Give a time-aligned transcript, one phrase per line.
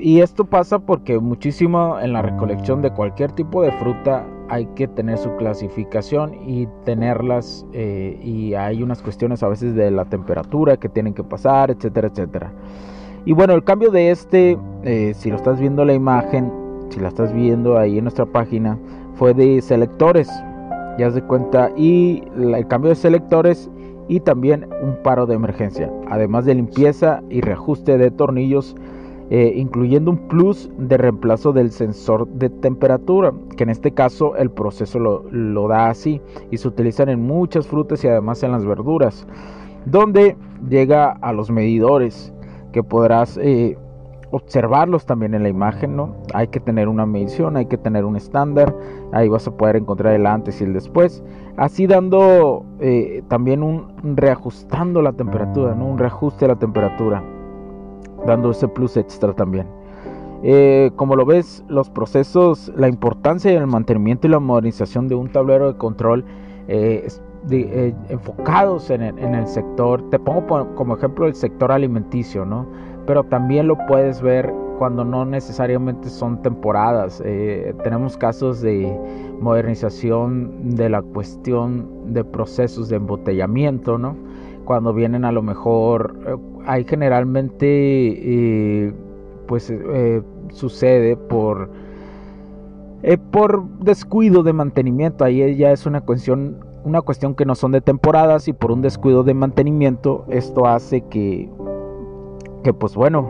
[0.00, 4.88] y esto pasa porque muchísimo en la recolección de cualquier tipo de fruta hay que
[4.88, 10.76] tener su clasificación y tenerlas eh, y hay unas cuestiones a veces de la temperatura
[10.76, 12.52] que tienen que pasar, etcétera, etcétera.
[13.24, 16.50] Y bueno, el cambio de este, eh, si lo estás viendo la imagen,
[16.88, 18.78] si la estás viendo ahí en nuestra página,
[19.14, 20.28] fue de selectores,
[20.98, 23.70] ya se cuenta, y el cambio de selectores
[24.08, 28.74] y también un paro de emergencia, además de limpieza y reajuste de tornillos
[29.32, 34.50] eh, incluyendo un plus de reemplazo del sensor de temperatura, que en este caso el
[34.50, 39.28] proceso lo, da así y se utilizan en muchas frutas y además en las verduras,
[39.84, 40.36] donde
[40.68, 42.34] llega a los medidores
[42.72, 43.78] que podrás eh,
[44.32, 46.16] observarlos también en la imagen, ¿no?
[46.34, 48.74] Hay que tener una medición, hay que tener un estándar,
[49.12, 51.22] ahí vas a poder encontrar el antes y el después,
[51.56, 55.86] así dando eh, también un reajustando la temperatura, ¿no?
[55.86, 57.22] Un reajuste de la temperatura
[58.26, 59.66] dando ese plus extra también.
[60.42, 65.28] Eh, como lo ves, los procesos, la importancia del mantenimiento y la modernización de un
[65.28, 66.24] tablero de control
[66.68, 67.06] eh,
[67.50, 72.66] eh, enfocados en el, sector, te pongo como ejemplo el sector alimenticio, ¿no?
[73.06, 77.22] Pero también lo puedes ver cuando no necesariamente son temporadas.
[77.82, 78.98] tenemos casos de
[79.40, 84.16] modernización de la cuestión de procesos de embotellamiento, ¿no?
[84.70, 88.94] Cuando vienen a lo mejor hay generalmente eh,
[89.48, 90.22] pues eh,
[90.52, 91.72] sucede por
[93.02, 95.24] eh, por descuido de mantenimiento.
[95.24, 98.80] Ahí ya es una cuestión una cuestión que no son de temporadas y por un
[98.80, 101.50] descuido de mantenimiento esto hace que
[102.62, 103.28] que pues bueno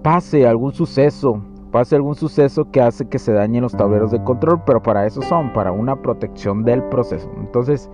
[0.00, 4.62] pase algún suceso pase algún suceso que hace que se dañen los tableros de control
[4.64, 7.30] pero para eso son para una protección del proceso.
[7.38, 7.90] Entonces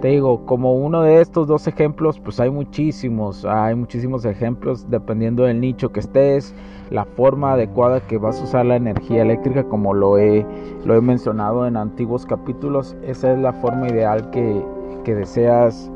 [0.00, 5.44] te digo, como uno de estos dos ejemplos, pues hay muchísimos, hay muchísimos ejemplos dependiendo
[5.44, 6.54] del nicho que estés,
[6.90, 10.46] la forma adecuada que vas a usar la energía eléctrica, como lo he,
[10.84, 14.64] lo he mencionado en antiguos capítulos, esa es la forma ideal que,
[15.04, 15.90] deseas,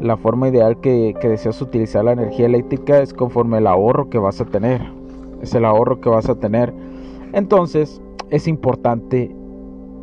[0.00, 4.18] la forma ideal que, que deseas utilizar la energía eléctrica es conforme el ahorro que
[4.18, 4.82] vas a tener,
[5.40, 6.74] es el ahorro que vas a tener.
[7.32, 9.34] Entonces, es importante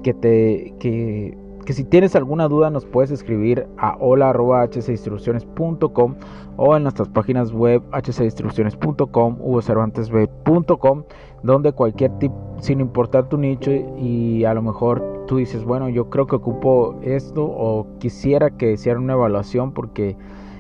[0.03, 6.15] que te que que si tienes alguna duda nos puedes escribir a hola.hcinstrucciones.com
[6.57, 11.03] o en nuestras páginas web hcinstrucciones.com u cervantesb.com
[11.43, 16.11] donde cualquier tip sin importar tu nicho y a lo mejor tú dices bueno yo
[16.11, 20.15] creo que ocupo esto o quisiera que hicieran una evaluación porque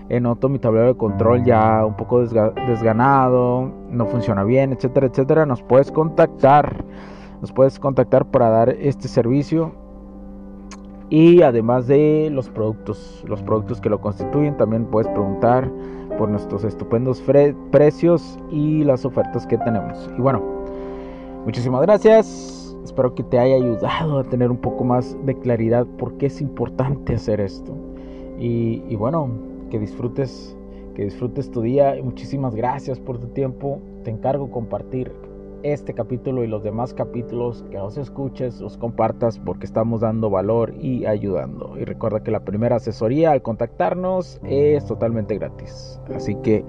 [0.09, 5.61] noto mi tablero de control ya un poco desganado no funciona bien etcétera etcétera nos
[5.61, 6.83] puedes contactar.
[7.41, 9.73] Nos puedes contactar para dar este servicio
[11.09, 15.69] y además de los productos, los productos que lo constituyen, también puedes preguntar
[16.17, 17.21] por nuestros estupendos
[17.71, 20.09] precios y las ofertas que tenemos.
[20.17, 20.41] Y bueno,
[21.45, 22.75] muchísimas gracias.
[22.83, 26.41] Espero que te haya ayudado a tener un poco más de claridad por qué es
[26.41, 27.75] importante hacer esto.
[28.39, 29.29] Y, y bueno,
[29.69, 30.55] que disfrutes,
[30.95, 31.95] que disfrutes tu día.
[32.03, 33.79] Muchísimas gracias por tu tiempo.
[34.03, 35.11] Te encargo compartir
[35.73, 40.73] este capítulo y los demás capítulos, que los escuches, los compartas porque estamos dando valor
[40.79, 41.75] y ayudando.
[41.79, 45.99] Y recuerda que la primera asesoría al contactarnos es totalmente gratis.
[46.13, 46.63] Así que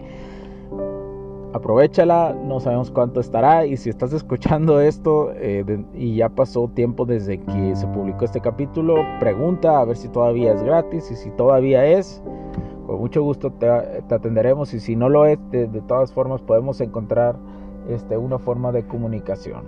[1.52, 5.64] aprovechala, no sabemos cuánto estará y si estás escuchando esto eh,
[5.94, 10.52] y ya pasó tiempo desde que se publicó este capítulo, pregunta a ver si todavía
[10.52, 12.22] es gratis y si todavía es,
[12.86, 17.36] con mucho gusto te, atenderemos y si no lo es, de todas formas podemos encontrar
[17.88, 19.62] este, una forma de comunicación.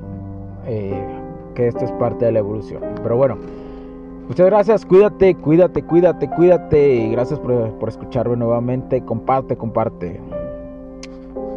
[0.67, 1.19] Eh,
[1.55, 2.83] que esto es parte de la evolución.
[3.03, 3.37] Pero bueno,
[4.29, 6.95] muchas gracias, cuídate, cuídate, cuídate, cuídate.
[6.95, 9.05] Y gracias por, por escucharme nuevamente.
[9.05, 10.21] Comparte, comparte.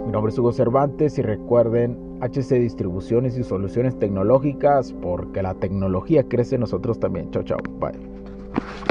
[0.06, 6.24] Mi nombre es Hugo Cervantes y recuerden HC Distribuciones y Soluciones Tecnológicas porque la tecnología
[6.28, 7.30] crece en nosotros también.
[7.32, 7.60] Chao, chao.
[7.80, 8.91] Bye.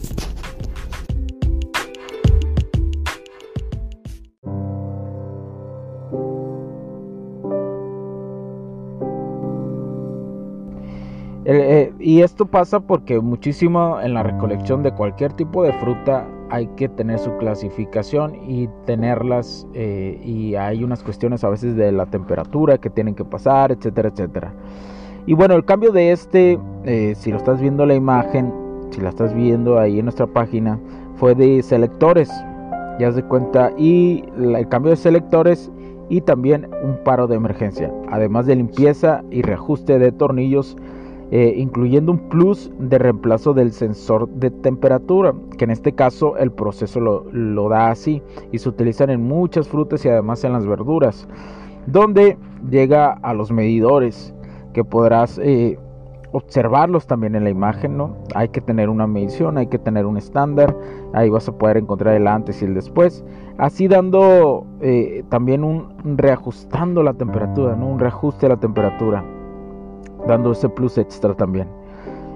[12.21, 16.87] Y esto pasa porque muchísimo en la recolección de cualquier tipo de fruta hay que
[16.87, 22.77] tener su clasificación y tenerlas eh, y hay unas cuestiones a veces de la temperatura
[22.77, 24.53] que tienen que pasar, etcétera, etcétera.
[25.25, 28.53] Y bueno, el cambio de este, eh, si lo estás viendo la imagen,
[28.91, 30.79] si la estás viendo ahí en nuestra página,
[31.15, 32.29] fue de selectores,
[32.99, 35.71] ya se cuenta, y el cambio de selectores
[36.07, 40.77] y también un paro de emergencia, además de limpieza y reajuste de tornillos
[41.33, 46.51] eh, incluyendo un plus de reemplazo del sensor de temperatura, que en este caso el
[46.51, 51.29] proceso lo, da así y se utilizan en muchas frutas y además en las verduras,
[51.87, 52.37] donde
[52.69, 54.35] llega a los medidores
[54.73, 55.79] que podrás eh,
[56.33, 58.17] observarlos también en la imagen, ¿no?
[58.35, 60.75] Hay que tener una medición, hay que tener un estándar,
[61.13, 63.23] ahí vas a poder encontrar el antes y el después,
[63.57, 67.87] así dando eh, también un reajustando la temperatura, ¿no?
[67.87, 69.23] Un reajuste de la temperatura
[70.27, 71.67] dando ese plus extra también.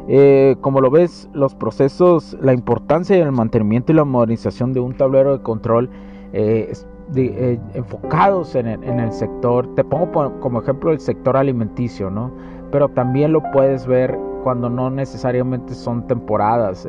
[0.07, 4.93] Eh, como lo ves, los procesos, la importancia del mantenimiento y la modernización de un
[4.93, 5.89] tablero de control
[6.31, 6.71] eh,
[7.15, 12.31] eh, enfocados en el, sector, te pongo como ejemplo el sector alimenticio, ¿no?
[12.71, 16.87] Pero también lo puedes ver cuando no necesariamente son temporadas.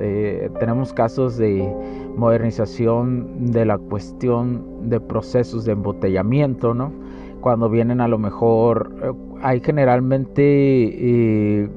[0.58, 1.74] tenemos casos de
[2.16, 6.92] modernización de la cuestión de procesos de embotellamiento, ¿no?
[7.40, 9.16] Cuando vienen a lo mejor
[9.46, 11.70] hay generalmente eh,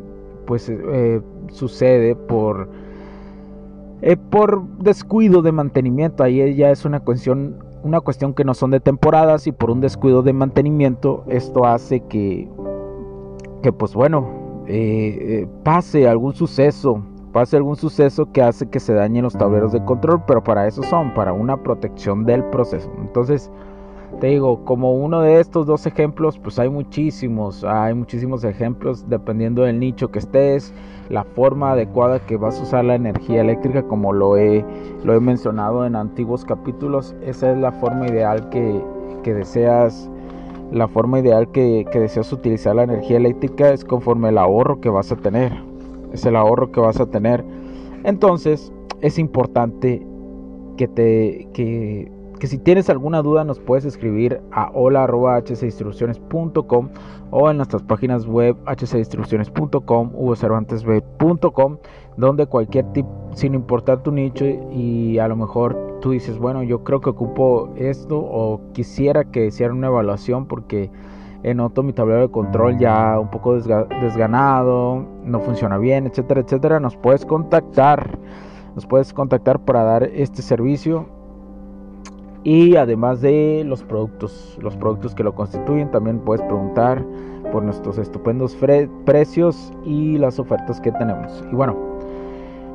[0.48, 1.21] pues eh,
[1.51, 2.68] sucede por
[4.01, 6.24] eh, por descuido de mantenimiento.
[6.24, 9.81] Ahí ya es una cuestión una cuestión que no son de temporadas y por un
[9.81, 12.50] descuido de mantenimiento esto hace que
[13.62, 14.27] que pues bueno
[15.63, 20.24] pase algún suceso pase algún suceso que hace que se dañen los tableros de control
[20.27, 22.92] pero para eso son para una protección del proceso.
[23.00, 23.51] Entonces
[24.19, 29.63] te digo, como uno de estos dos ejemplos, pues hay muchísimos, hay muchísimos ejemplos dependiendo
[29.63, 30.73] del nicho que estés,
[31.09, 34.65] la forma adecuada que vas a usar la energía eléctrica, como lo he,
[35.03, 38.83] lo he mencionado en antiguos capítulos, esa es la forma ideal que,
[39.23, 40.09] deseas,
[40.71, 44.89] la forma ideal que, que deseas utilizar la energía eléctrica es conforme el ahorro que
[44.89, 45.53] vas a tener,
[46.11, 47.45] es el ahorro que vas a tener.
[48.03, 50.06] Entonces, es importante
[50.77, 56.89] que te que que si tienes alguna duda nos puedes escribir a hola.hcdistribuciones.com
[57.31, 61.77] o en nuestras páginas web hcdistribuciones.com u cervantesb.com
[62.18, 66.86] donde cualquier tipo, sin importar tu nicho y a lo mejor tú dices, bueno, yo
[66.86, 70.89] creo que ocupo esto o quisiera que hicieran una evaluación porque
[71.44, 76.95] noto mi tablero de control ya un poco desganado, no funciona bien, etcétera, etcétera, nos
[76.95, 78.18] puedes contactar.
[78.75, 81.19] Nos puedes contactar para dar este servicio
[82.43, 87.03] y además de los productos, los productos que lo constituyen, también puedes preguntar
[87.51, 88.57] por nuestros estupendos
[89.05, 91.43] precios y las ofertas que tenemos.
[91.51, 91.75] Y bueno,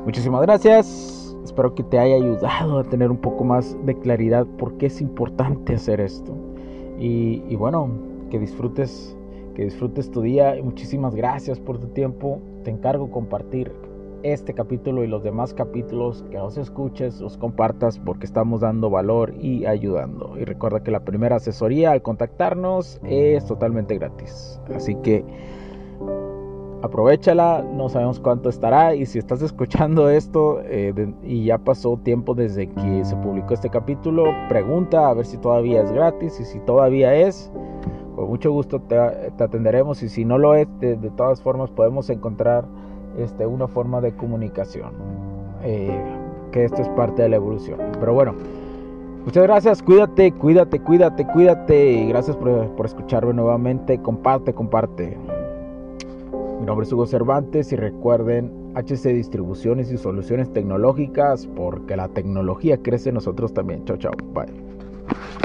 [0.05, 1.35] muchísimas gracias.
[1.43, 5.01] Espero que te haya ayudado a tener un poco más de claridad por qué es
[5.01, 6.35] importante hacer esto.
[6.99, 7.89] Y, y bueno,
[8.29, 9.15] que disfrutes,
[9.55, 10.55] que disfrutes tu día.
[10.63, 12.39] Muchísimas gracias por tu tiempo.
[12.63, 13.71] Te encargo compartir
[14.33, 19.33] este capítulo y los demás capítulos, que los escuches, los compartas porque estamos dando valor
[19.39, 20.35] y ayudando.
[20.39, 24.59] Y recuerda que la primera asesoría al contactarnos es totalmente gratis.
[24.73, 25.23] Así que
[26.81, 32.33] aprovechala, no sabemos cuánto estará y si estás escuchando esto eh, y ya pasó tiempo
[32.33, 36.59] desde que se publicó este capítulo, pregunta a ver si todavía es gratis y si
[36.61, 37.51] todavía es,
[38.15, 42.65] con mucho gusto te, atenderemos y si no lo es, de todas formas podemos encontrar
[43.17, 44.91] este, una forma de comunicación.
[45.63, 45.99] Eh,
[46.51, 47.79] que esto es parte de la evolución.
[47.99, 48.33] Pero bueno,
[49.25, 51.91] muchas gracias, cuídate, cuídate, cuídate, cuídate.
[51.91, 54.01] Y gracias por, por escucharme nuevamente.
[54.01, 55.17] Comparte, comparte.
[56.59, 62.77] Mi nombre es Hugo Cervantes y recuerden HC Distribuciones y Soluciones Tecnológicas porque la tecnología
[62.81, 63.83] crece en nosotros también.
[63.85, 64.13] Chao, chao.
[64.33, 65.44] Bye.